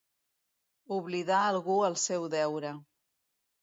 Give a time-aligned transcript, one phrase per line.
[0.95, 2.77] Oblidar algú el seu deure.